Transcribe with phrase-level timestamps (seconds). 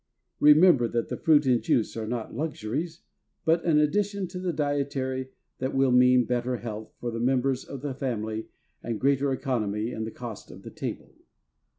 [0.39, 3.01] Remember that the fruit and juice are not luxuries,
[3.45, 7.81] but an addition to the dietary that will mean better health for the members of
[7.81, 8.47] the family
[8.81, 11.13] and greater economy in the cost of the table.